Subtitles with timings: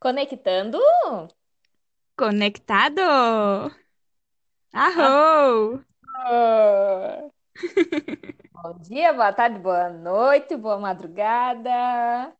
[0.00, 0.78] Conectando?
[2.16, 3.70] Conectado!
[4.72, 5.84] Arrou!
[6.16, 7.30] Ah,
[8.52, 12.34] Bom dia, boa tarde, boa noite, boa madrugada.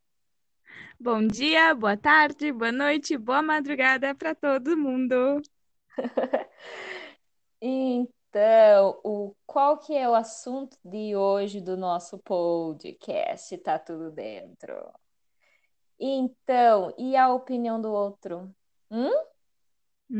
[0.99, 5.41] Bom dia, boa tarde, boa noite, boa madrugada para todo mundo.
[7.61, 13.57] Então, o, qual que é o assunto de hoje do nosso podcast?
[13.59, 14.73] Tá tudo dentro.
[16.01, 18.53] Então, e a opinião do outro?
[18.91, 19.09] Hum?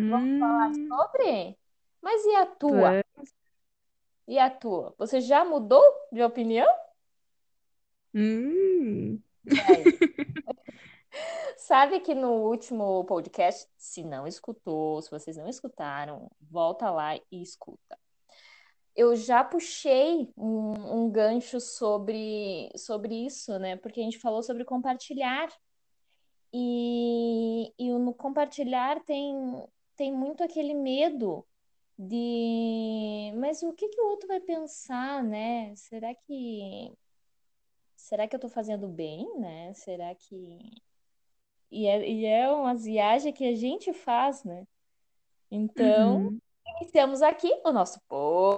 [0.07, 1.57] Vamos falar Hum, sobre?
[2.01, 2.95] Mas e a tua?
[2.95, 3.21] va-
[4.27, 4.95] E a tua?
[4.97, 6.67] Você já mudou de opinião?
[8.13, 9.23] hum.
[11.57, 17.41] Sabe que no último podcast, se não escutou, se vocês não escutaram, volta lá e
[17.41, 17.97] escuta.
[18.95, 23.77] Eu já puxei um, um gancho sobre, sobre isso, né?
[23.77, 25.47] Porque a gente falou sobre compartilhar.
[26.53, 29.33] E, e no compartilhar tem,
[29.95, 31.45] tem muito aquele medo
[31.97, 35.73] de, mas o que que o outro vai pensar, né?
[35.75, 36.91] Será que
[37.95, 39.73] será que eu tô fazendo bem, né?
[39.73, 40.59] Será que
[41.71, 44.65] E é, e é uma viagem que a gente faz, né?
[45.51, 46.39] Então, Uhum.
[46.79, 48.57] iniciamos aqui o nosso povo.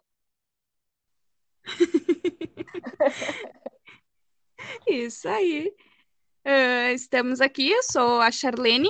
[4.87, 5.73] Isso aí.
[6.45, 8.89] Ah, estamos aqui, eu sou a Charlene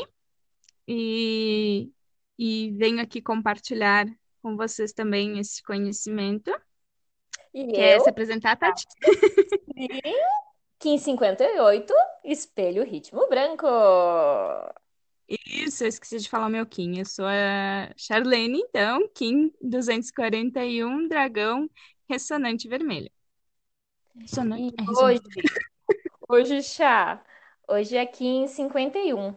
[0.88, 1.92] e,
[2.38, 4.06] e venho aqui compartilhar
[4.42, 6.52] com vocês também esse conhecimento.
[7.54, 8.86] E Quer eu, se apresentar, Tati?
[10.80, 11.94] Kim 58,
[12.24, 13.68] Espelho Ritmo Branco.
[15.46, 16.98] Isso, eu esqueci de falar o meu Kim.
[16.98, 21.70] Eu sou a Charlene, então, Kim 241, dragão
[22.10, 23.10] ressonante vermelho.
[24.16, 24.74] Ressonante?
[24.76, 25.22] E É hoje,
[26.28, 27.24] hoje, chá,
[27.68, 29.36] hoje é Kim 51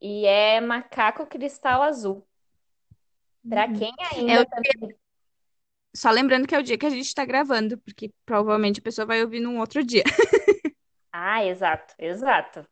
[0.00, 2.26] e é macaco cristal azul.
[3.48, 3.78] Para Uhum.
[3.78, 4.56] quem É ainda o- tá...
[5.94, 9.06] Só lembrando que é o dia que a gente está gravando, porque provavelmente a pessoa
[9.06, 10.04] vai ouvir num outro dia.
[11.18, 12.66] Ah, exato, exato.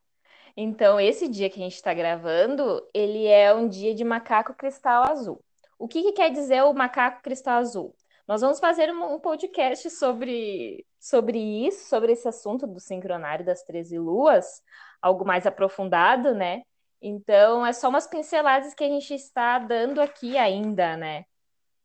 [0.55, 5.03] Então, esse dia que a gente está gravando, ele é um dia de macaco cristal
[5.11, 5.43] azul.
[5.79, 7.97] O que que quer dizer o macaco cristal azul?
[8.29, 13.99] Nós vamos fazer um podcast sobre, sobre isso, sobre esse assunto do sincronário das 13
[13.99, 14.63] luas,
[15.03, 16.63] algo mais aprofundado, né?
[17.01, 21.27] Então, é só umas pinceladas que a gente está dando aqui ainda, né?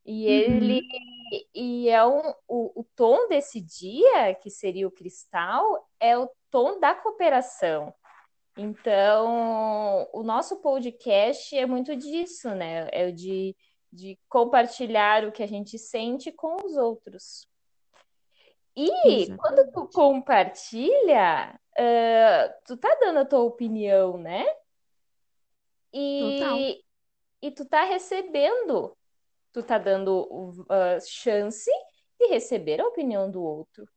[0.06, 1.40] E ele Uhum.
[1.54, 6.80] e é um, o, o tom desse dia, que seria o cristal, é o tom
[6.80, 7.92] da cooperação.
[8.56, 12.88] Então, o nosso podcast é muito disso, né?
[12.90, 13.54] É o de,
[13.92, 17.49] de compartilhar o que a gente sente com os outros.
[18.76, 24.44] E quando tu compartilha, ah, tu tá dando a tua opinião, né?
[25.92, 26.58] Total.
[26.58, 26.84] E,
[27.42, 28.96] e tu tá recebendo,
[29.52, 31.70] tu tá dando ah, chance
[32.18, 33.88] de receber a opinião do outro.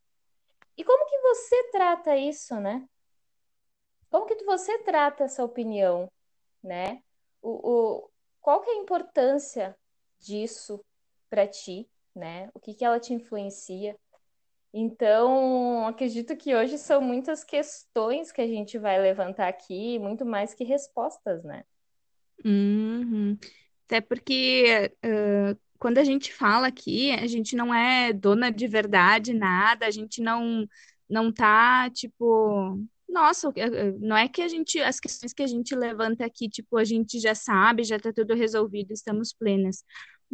[0.75, 2.88] E como que você trata isso, né?
[4.09, 6.09] Como que você trata essa opinião?
[6.63, 7.03] né?
[7.41, 9.78] O, o, qual que é a importância
[10.19, 10.83] disso
[11.29, 12.50] para ti, né?
[12.53, 14.00] O que que ela te influencia?
[14.73, 20.53] Então, acredito que hoje são muitas questões que a gente vai levantar aqui, muito mais
[20.53, 21.63] que respostas, né?
[22.45, 23.38] Uhum.
[23.85, 29.33] Até porque eh, quando a gente fala aqui, a gente não é dona de verdade,
[29.33, 30.67] nada, a gente não
[31.09, 35.47] não tá, tipo, nossa, que- eh, não é que a gente, as questões que a
[35.47, 39.83] gente levanta aqui, tipo, a gente já sabe, já tá tudo resolvido, estamos plenas.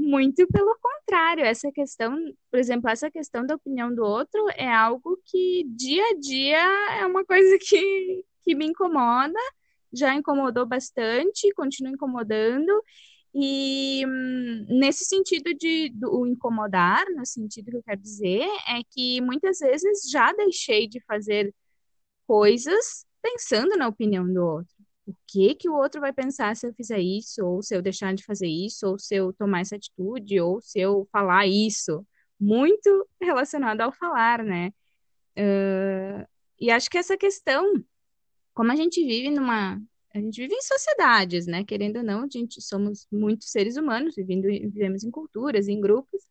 [0.01, 2.15] Muito pelo contrário, essa questão,
[2.49, 7.05] por exemplo, essa questão da opinião do outro é algo que dia a dia é
[7.05, 9.39] uma coisa que, que me incomoda
[9.91, 12.71] já incomodou bastante, continua incomodando.
[13.33, 19.21] E hum, nesse sentido de do incomodar, no sentido que eu quero dizer, é que
[19.21, 21.53] muitas vezes já deixei de fazer
[22.27, 24.75] coisas pensando na opinião do outro.
[25.09, 28.13] O que que o outro vai pensar se eu fizer isso, ou se eu deixar
[28.13, 32.05] de fazer isso, ou se eu tomar essa atitude, ou se eu falar isso?
[32.39, 34.71] Muito relacionado ao falar, né?
[36.59, 37.83] E acho que essa questão
[38.59, 39.81] como a gente vive numa.
[40.13, 41.63] A gente vive em sociedades, né?
[41.63, 46.21] Querendo ou não, a gente somos muitos seres humanos, vivendo, vivemos em culturas, em grupos.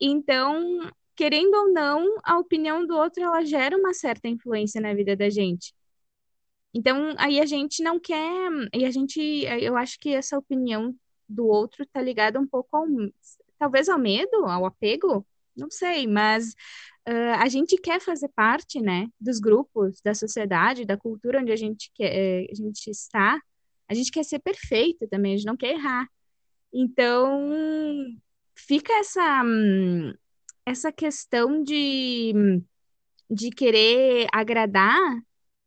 [0.00, 0.80] Então,
[1.14, 5.30] querendo ou não, a opinião do outro ela gera uma certa influência na vida da
[5.30, 5.72] gente.
[6.74, 9.20] Então, aí a gente não quer, e a gente,
[9.60, 10.94] eu acho que essa opinião
[11.28, 12.86] do outro tá ligada um pouco ao,
[13.58, 15.26] talvez ao medo, ao apego,
[15.56, 16.54] não sei, mas
[17.06, 21.56] ah, a gente quer fazer parte, né, dos grupos, da sociedade, da cultura onde a
[21.56, 23.40] gente quer, eh, a gente está.
[23.88, 26.08] a gente quer ser perfeita também, a gente não quer errar.
[26.72, 27.50] Então,
[28.54, 29.44] fica essa,
[30.66, 32.32] essa questão de,
[33.30, 34.98] de querer agradar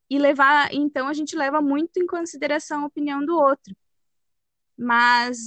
[0.09, 3.75] e levar, então a gente leva muito em consideração a opinião do outro.
[4.77, 5.37] Mas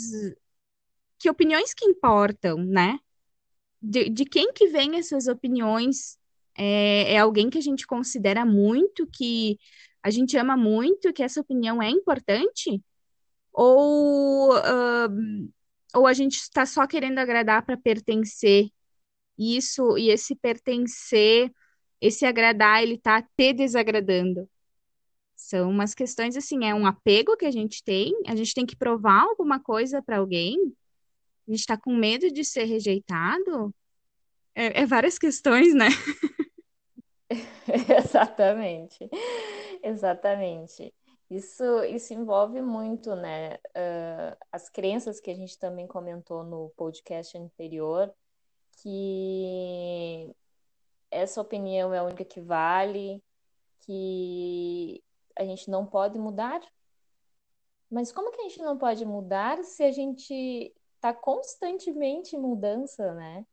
[1.18, 2.98] que opiniões que importam, né?
[3.80, 6.18] De, de quem que vem essas opiniões?
[6.56, 9.58] É, é alguém que a gente considera muito, que
[10.02, 12.82] a gente ama muito, que essa opinião é importante?
[13.52, 15.52] Ou, uh,
[15.94, 18.70] ou a gente está só querendo agradar para pertencer?
[19.38, 21.52] Isso, e esse pertencer,
[22.00, 24.48] esse agradar, ele tá te desagradando.
[25.36, 28.76] São umas questões assim, é um apego que a gente tem, a gente tem que
[28.76, 30.56] provar alguma coisa para alguém,
[31.46, 33.74] a gente está com medo de ser rejeitado.
[34.54, 35.88] É, é várias questões, né?
[37.98, 39.08] Exatamente,
[39.82, 40.94] exatamente.
[41.30, 43.56] Isso, isso envolve muito, né?
[43.56, 48.10] Uh, as crenças que a gente também comentou no podcast anterior,
[48.82, 50.34] que
[51.10, 53.22] essa opinião é a única que vale,
[53.80, 55.02] que
[55.36, 56.60] a gente não pode mudar.
[57.90, 63.14] Mas como que a gente não pode mudar se a gente está constantemente em mudança,
[63.14, 63.46] né?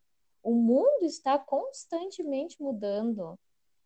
[0.43, 3.39] O mundo está constantemente mudando.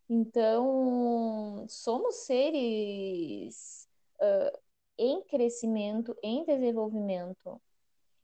[0.09, 3.87] Então, somos seres
[4.19, 4.59] uh,
[4.97, 7.61] em crescimento, em desenvolvimento.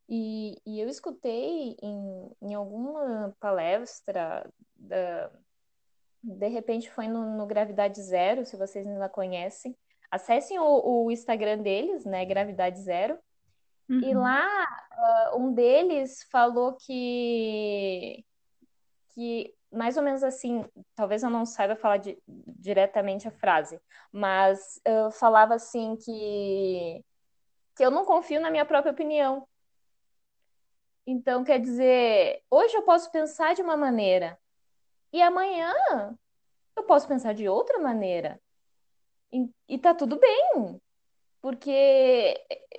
[0.08, 5.32] E, e eu escutei em, em alguma palestra, da,
[6.24, 9.76] de repente foi no, no Gravidade Zero, se vocês ainda conhecem.
[10.10, 12.26] Acessem o, o Instagram deles, né?
[12.26, 13.18] Gravidade Zero.
[13.90, 14.00] Uhum.
[14.00, 14.48] E lá,
[15.34, 18.24] uh, um deles falou que,
[19.14, 20.66] que mais ou menos assim,
[20.96, 23.80] talvez eu não saiba falar de, diretamente a frase,
[24.12, 27.04] mas uh, falava assim que,
[27.76, 29.48] que eu não confio na minha própria opinião.
[31.08, 34.40] Então, quer dizer, hoje eu posso pensar de uma maneira
[35.14, 35.74] e amanhã
[36.76, 38.42] eu posso pensar de outra maneira.
[39.32, 40.82] E, e tá tudo bem,
[41.42, 42.36] porque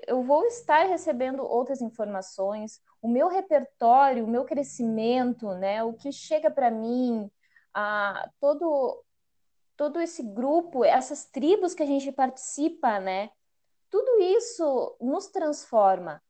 [0.06, 6.10] eu vou estar recebendo outras informações, o meu repertório, o meu crescimento, né, o que
[6.10, 7.30] chega para mim,
[7.72, 9.02] a, todo
[9.76, 13.30] todo esse grupo, essas tribos que a gente participa, né,
[13.90, 16.22] tudo isso nos transforma.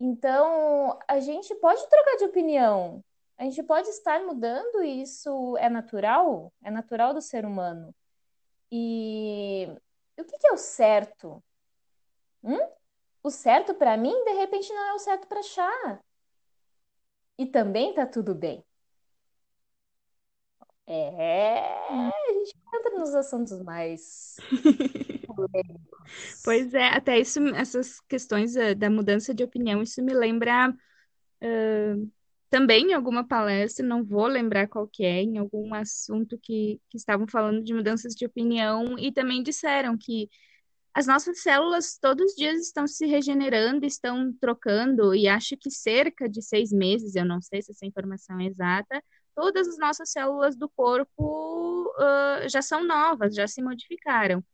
[0.00, 3.02] Então, a gente pode trocar de opinião,
[3.38, 7.94] a gente pode estar mudando e isso é natural, é natural do ser humano.
[8.70, 9.68] E
[10.18, 11.42] o que, que é o certo?
[12.42, 12.58] Hum?
[13.22, 16.00] O certo para mim, de repente, não é o certo para Chá.
[17.38, 18.64] E também tá tudo bem.
[20.86, 24.36] É, a gente entra nos assuntos mais.
[26.42, 32.10] Pois é, até isso, essas questões da mudança de opinião, isso me lembra uh,
[32.50, 36.96] também em alguma palestra, não vou lembrar qual que é, em algum assunto que, que
[36.96, 40.28] estavam falando de mudanças de opinião e também disseram que
[40.94, 46.28] as nossas células todos os dias estão se regenerando, estão trocando, e acho que cerca
[46.28, 49.02] de seis meses, eu não sei se essa informação é exata,
[49.34, 54.44] todas as nossas células do corpo uh, já são novas, já se modificaram.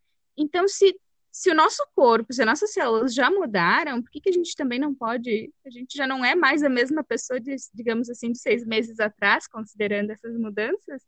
[0.40, 0.96] Então, se
[1.32, 4.56] se o nosso corpo, se as nossas células já mudaram, por que, que a gente
[4.56, 5.52] também não pode?
[5.64, 8.98] A gente já não é mais a mesma pessoa de, digamos assim, de seis meses
[8.98, 11.02] atrás, considerando essas mudanças.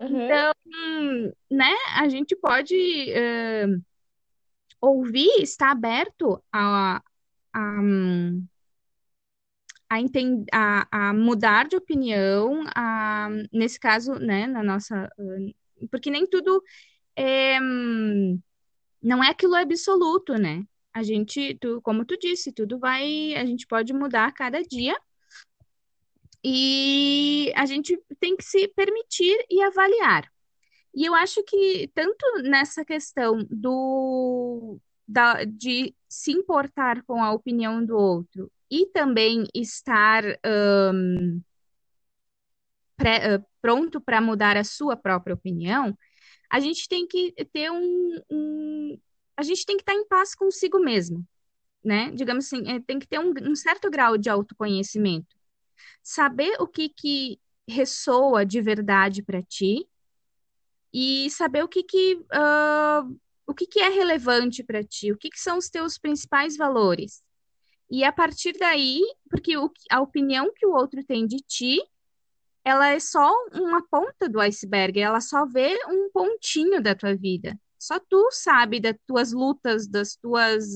[0.00, 0.24] Uhum.
[0.24, 0.52] Então,
[1.50, 3.82] né, a gente pode uh,
[4.80, 7.02] ouvir, estar aberto a,
[7.52, 7.80] a,
[9.90, 9.98] a,
[10.52, 15.10] a, a mudar de opinião, a, nesse caso, né, na nossa.
[15.18, 15.54] Uh,
[15.90, 16.62] porque nem tudo
[17.14, 17.58] é
[19.02, 20.64] não é aquilo absoluto, né?
[20.92, 24.96] A gente, tu, como tu disse, tudo vai, a gente pode mudar a cada dia.
[26.42, 30.30] E a gente tem que se permitir e avaliar.
[30.94, 37.84] E eu acho que tanto nessa questão do da, de se importar com a opinião
[37.84, 40.22] do outro e também estar
[40.94, 41.40] um,
[42.96, 45.96] pré, uh, pronto para mudar a sua própria opinião,
[46.50, 48.98] a gente tem que ter um, um
[49.36, 51.26] a gente tem que estar em paz consigo mesmo,
[51.82, 52.10] né?
[52.10, 55.34] Digamos assim, é, tem que ter um, um, certo grau de autoconhecimento,
[56.02, 59.88] saber o que que ressoa de verdade para ti
[60.92, 65.30] e saber o que que uh, o que que é relevante para ti, o que
[65.30, 67.22] que são os teus principais valores.
[67.90, 71.80] E a partir daí, porque o, a opinião que o outro tem de ti
[72.64, 77.58] ela é só uma ponta do iceberg, ela só vê um pontinho da tua vida.
[77.78, 80.66] Só tu sabe das tuas lutas, das tuas,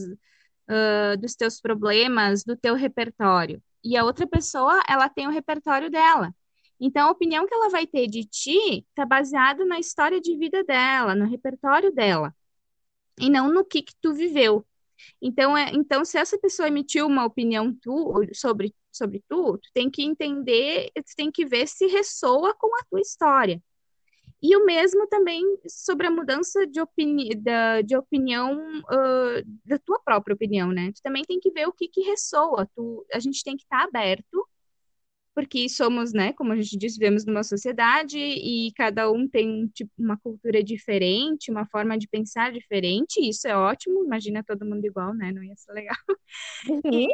[0.69, 3.63] uh, dos teus problemas, do teu repertório.
[3.83, 6.35] E a outra pessoa, ela tem o repertório dela.
[6.81, 10.65] Então, a opinião que ela vai ter de ti está baseada na história de vida
[10.65, 12.35] dela, no repertório dela,
[13.19, 14.67] e não no que, que tu viveu.
[15.21, 19.91] Então, é, então, se essa pessoa emitiu uma opinião tu, sobre, sobre tu, tu tem
[19.91, 23.63] que entender, tu tem que ver se ressoa com a tua história.
[24.43, 29.99] E o mesmo também sobre a mudança de, opini da, de opinião, uh, da tua
[30.05, 30.93] própria opinião, né?
[30.93, 32.69] Tu também tem que ver o que, que ressoa.
[32.77, 34.47] Tu, a gente tem que estar tá aberto
[35.35, 39.91] porque somos, né, como a gente diz, vivemos numa sociedade e cada um tem tipo,
[39.99, 44.85] uma cultura diferente, uma forma de pensar diferente, e isso é ótimo, imagina todo mundo
[44.85, 45.97] igual, né, não ia ser legal.
[46.69, 46.81] Uhum.
[46.93, 47.09] E,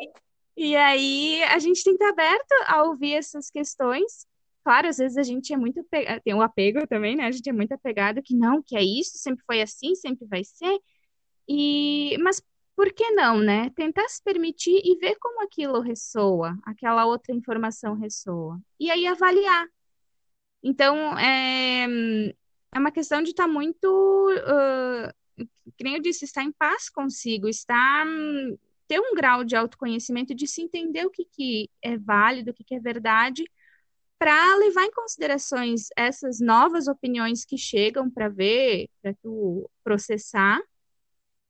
[0.63, 4.27] e aí a gente tem que estar aberto a ouvir essas questões.
[4.63, 5.83] Claro, às vezes a gente é muito
[6.23, 7.25] tem um apego também, né?
[7.25, 10.45] A gente é muito apegado que não, que é isso, sempre foi assim, sempre vai
[10.45, 10.79] ser.
[11.49, 12.43] E mas
[12.77, 13.71] por que não, né?
[13.71, 18.61] Tentar se permitir e ver como aquilo ressoa, aquela outra informação ressoa.
[18.79, 19.67] E aí avaliar.
[20.63, 21.87] Então, é,
[22.75, 23.87] é uma questão de estar muito,
[24.31, 25.45] uh,
[25.77, 28.07] que nem eu disse, estar em paz consigo, estar
[28.91, 32.65] ter um grau de autoconhecimento de se entender o que, que é válido, o que,
[32.65, 33.45] que é verdade,
[34.19, 40.61] para levar em considerações essas novas opiniões que chegam para ver, para tu processar,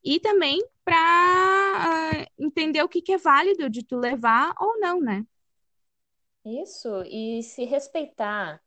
[0.05, 4.79] e também para uh, ah, entender o que, que é válido de tu levar ou
[4.79, 5.25] não, né?
[6.45, 8.63] Isso, e se respeitar.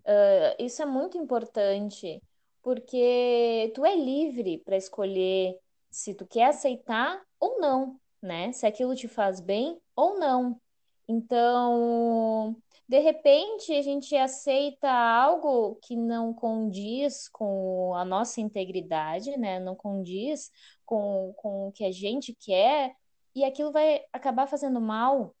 [0.00, 2.20] Uh, isso é muito importante,
[2.60, 5.56] porque tu é livre para escolher
[5.88, 8.52] se tu quer aceitar ou não, né?
[8.52, 10.60] Se aquilo te faz bem ou não.
[11.08, 12.56] Então,
[12.88, 19.60] de repente, a gente aceita algo que não condiz com a nossa integridade, né?
[19.60, 20.50] Não condiz
[20.84, 22.94] com, com o que a gente quer,
[23.34, 25.34] e aquilo vai acabar fazendo mal.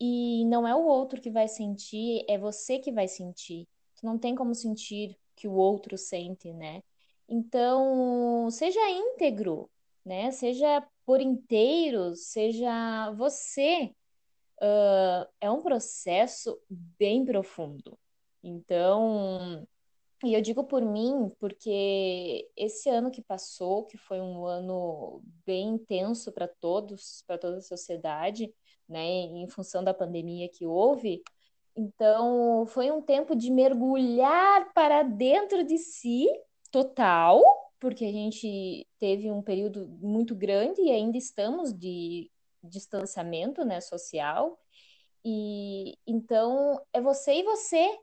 [0.00, 3.68] E não é o outro que vai sentir, é você que vai sentir.
[3.96, 6.82] Tu não tem como sentir que o outro sente, né?
[7.28, 9.70] Então, seja íntegro,
[10.04, 10.30] né?
[10.30, 13.92] Seja por inteiro, seja você.
[14.62, 17.98] Uh, é um processo bem profundo.
[18.44, 19.66] Então,
[20.22, 25.70] e eu digo por mim, porque esse ano que passou, que foi um ano bem
[25.70, 28.54] intenso para todos, para toda a sociedade,
[28.88, 31.24] né, em função da pandemia que houve,
[31.74, 36.28] então foi um tempo de mergulhar para dentro de si,
[36.70, 37.42] total,
[37.80, 42.30] porque a gente teve um período muito grande e ainda estamos de
[42.62, 44.60] distanciamento, né, social.
[45.24, 47.98] E então é você e você,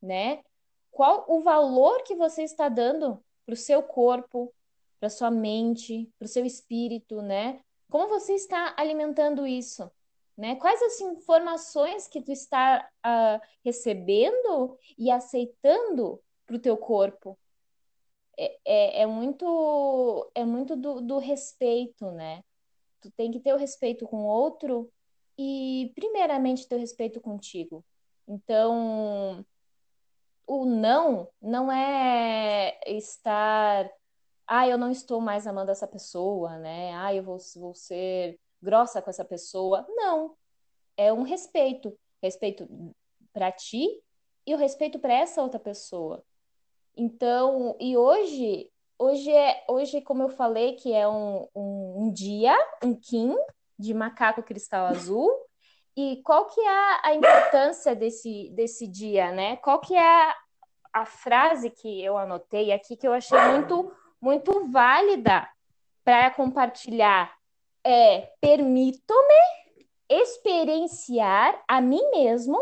[0.00, 0.42] né?
[0.90, 4.52] qual o valor que você está dando para o seu corpo,
[4.98, 7.60] para sua mente, para o seu espírito, né?
[7.88, 9.90] Como você está alimentando isso?
[10.36, 10.56] Né?
[10.56, 17.38] Quais as informações que tu está uh, recebendo e aceitando para o teu corpo?
[18.40, 22.42] É, é, é, muito é muito do, do respeito, né?
[23.02, 24.90] Tu tem que ter o respeito com o outro
[25.38, 27.84] e primeiramente ter o respeito contigo.
[28.26, 29.44] Então,
[30.46, 33.90] o não não é estar,
[34.46, 36.94] ah, eu não estou mais amando essa pessoa, né?
[36.94, 39.86] Ah, eu vou, vou ser grossa com essa pessoa.
[39.90, 40.34] Não.
[40.96, 41.94] É um respeito.
[42.22, 42.66] Respeito
[43.34, 44.02] para ti
[44.46, 46.24] e o respeito para essa outra pessoa.
[46.96, 52.56] Então, e hoje, hoje é, hoje, como eu falei, que é um, um, um dia,
[52.84, 53.34] um Kim
[53.78, 55.30] de macaco cristal azul.
[55.96, 59.56] E qual que é a importância desse, desse dia, né?
[59.56, 60.34] Qual que é
[60.92, 65.48] a, frase que eu anotei aqui que eu achei muito, muito válida
[66.04, 67.34] para compartilhar
[67.84, 69.60] é: permito-me
[70.08, 72.58] experienciar a mim mesmo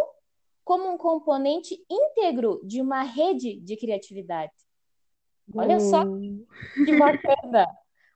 [0.69, 4.53] como um componente íntegro de uma rede de criatividade.
[5.55, 6.45] Olha só hum.
[6.85, 7.67] que bacana.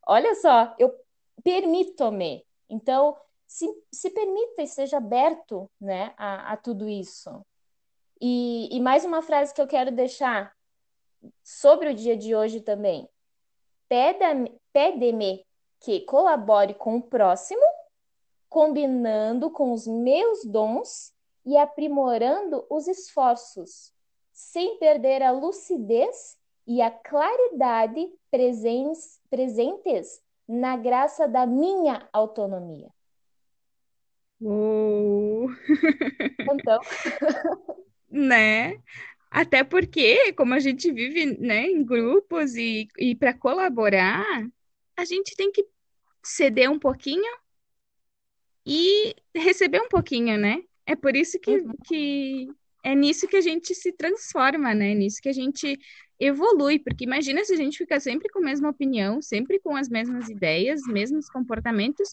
[0.07, 0.95] Olha só, eu
[1.43, 2.45] permito-me.
[2.69, 3.17] Então,
[3.47, 7.43] se, se permita e seja aberto né, a, a tudo isso.
[8.21, 10.55] E, e mais uma frase que eu quero deixar
[11.43, 13.09] sobre o dia de hoje também.
[13.89, 15.47] Pede-me
[15.81, 17.65] que colabore com o próximo,
[18.51, 21.12] combinando com os meus dons
[21.45, 23.93] e aprimorando os esforços,
[24.33, 32.91] sem perder a lucidez e a claridade presentes, presentes na graça da minha autonomia.
[34.41, 35.47] Uh.
[36.55, 36.81] Então.
[38.11, 38.81] né?
[39.31, 44.25] Até porque, como a gente vive, né, em grupos e, e para colaborar,
[44.97, 45.67] a gente tem que
[46.23, 47.33] ceder um pouquinho
[48.67, 50.63] e receber um pouquinho, né?
[50.87, 51.73] É por isso que, Uhum.
[51.87, 52.49] que
[52.85, 54.95] é nisso que a gente se transforma, né?
[54.95, 55.79] Nisso que a gente
[56.19, 59.89] evolui, porque imagina se a gente ficar sempre com a mesma opinião, sempre com as
[59.89, 62.11] mesmas ideias, mesmos comportamentos,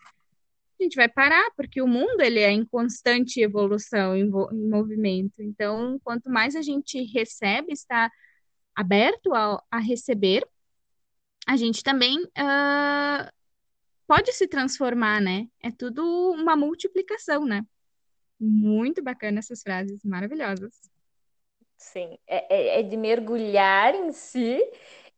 [0.80, 5.42] a gente vai parar, porque o mundo ele é em constante evolução, em, em movimento.
[5.42, 8.10] Então, quanto mais a gente recebe, está
[8.76, 10.48] aberto a, a receber,
[11.46, 13.30] a gente também ah,
[14.08, 15.48] pode se transformar, né?
[15.62, 17.66] É tudo uma multiplicação, né?
[18.40, 20.74] Muito bacana essas frases, maravilhosas.
[21.78, 24.62] Sim, é, é, é de mergulhar em si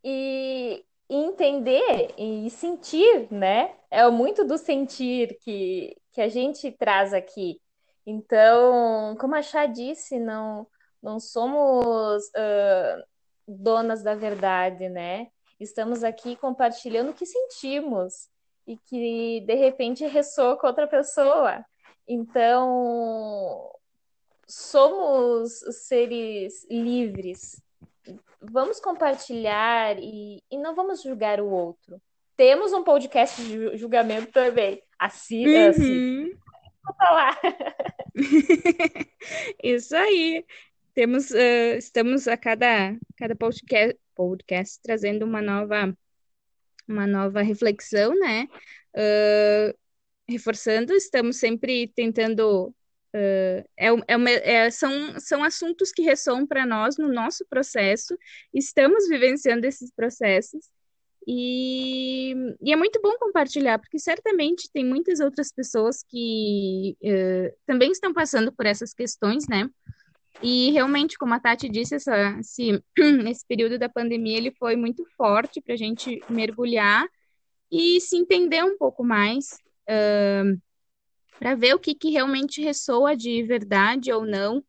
[0.03, 3.75] e, entender e sentir, né?
[3.89, 7.59] É muito do sentir que, que a gente traz aqui.
[8.05, 10.65] Então, como a Chá disse, não,
[11.03, 13.03] não somos ah,
[13.47, 15.27] donas da verdade, né?
[15.59, 18.29] Estamos aqui compartilhando o que sentimos
[18.65, 21.63] e que de repente ressoa com outra pessoa.
[22.07, 23.71] Então,
[24.47, 27.61] somos seres livres.
[28.41, 32.01] Vamos compartilhar e, e não vamos julgar o outro.
[32.35, 34.81] Temos um podcast de julgamento também.
[34.97, 36.31] Assim, Uhum.
[36.83, 37.39] vou falar.
[39.63, 40.45] Isso aí.
[40.93, 45.95] Temos, eh, estamos a cada, cada podcast, podcast trazendo uma nova,
[46.87, 48.47] uma nova reflexão, né?
[48.93, 49.73] Eh,
[50.31, 52.73] reforçando, estamos sempre tentando.
[53.13, 58.17] eh, é, é é- são, são assuntos que ressoam para nós no nosso processo,
[58.53, 60.69] estamos vivenciando esses processos.
[61.27, 67.91] E, e é muito bom compartilhar, porque certamente tem muitas outras pessoas que eh, também
[67.91, 69.69] estão passando por essas questões, né?
[70.41, 72.83] E realmente, como a Tati disse, essa, esse,
[73.29, 77.07] esse período da pandemia ele foi muito forte para a gente mergulhar
[77.71, 79.57] e se entender um pouco mais,
[81.39, 84.63] para ver o que, que realmente ressoa de verdade ou não.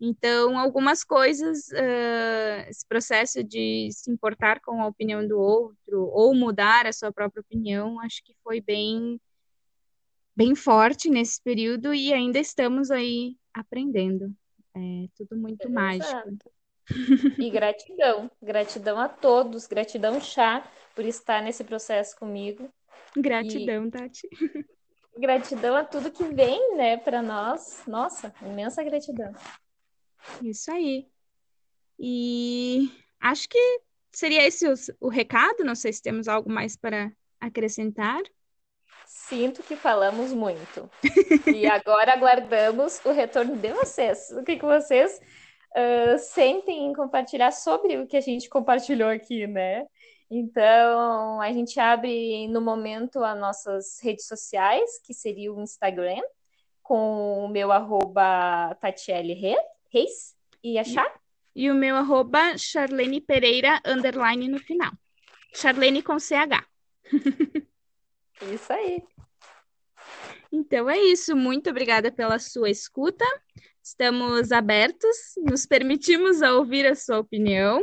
[0.00, 6.34] Então, algumas coisas, eh, esse processo de se importar com a opinião do outro ou
[6.34, 9.20] mudar a sua própria opinião, acho que foi bem,
[10.36, 14.34] bem forte nesse período e ainda estamos aí aprendendo.
[14.74, 16.04] É tudo muito mágico.
[16.04, 16.54] Exato.
[17.38, 18.30] E gratidão.
[18.42, 19.66] Gratidão a todos.
[19.66, 22.68] Gratidão, Chá, por estar nesse processo comigo.
[23.16, 24.28] Gratidão, Tati.
[25.16, 27.82] Gratidão a tudo que vem, né, para nós.
[27.86, 29.32] Nossa, imensa gratidão.
[30.42, 31.06] Isso aí.
[31.98, 33.80] E acho que
[34.12, 35.64] seria esse o, o recado.
[35.64, 38.20] Não sei se temos algo mais para acrescentar.
[39.06, 40.90] Sinto que falamos muito.
[41.54, 44.30] E agora aguardamos o retorno de vocês.
[44.30, 45.20] O que, que vocês
[45.76, 49.86] uh, sentem em compartilhar sobre o que a gente compartilhou aqui, né?
[50.30, 56.22] Então, a gente abre no momento as nossas redes sociais, que seria o Instagram,
[56.82, 59.34] com o meu arroba Tatiele
[59.90, 61.12] Reis e achar.
[61.54, 64.92] E o meu arroba Charlene Pereira, underline no final.
[65.54, 66.66] Charlene com CH.
[68.52, 69.02] Isso aí.
[70.50, 71.34] Então é isso.
[71.34, 73.24] Muito obrigada pela sua escuta.
[73.82, 77.82] Estamos abertos, nos permitimos a ouvir a sua opinião.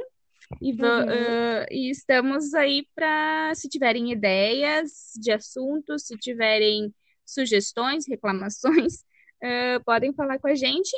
[0.61, 0.79] E, Uhum.
[0.79, 6.93] uh, e estamos aí para, se tiverem ideias de assuntos, se tiverem
[7.25, 9.03] sugestões, reclamações,
[9.43, 10.91] uh, podem falar com a gente.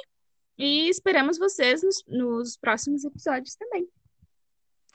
[0.58, 3.88] E esperamos vocês nos, nos próximos episódios também.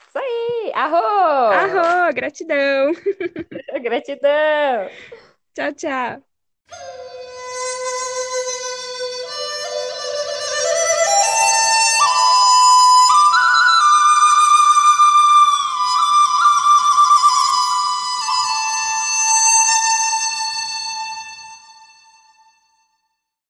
[0.08, 0.72] Isso aí!
[0.74, 0.96] Arro!
[0.96, 2.14] Arro!
[2.14, 2.92] Gratidão!
[3.82, 4.88] Gratidão!
[5.54, 7.27] Tchau, tchau!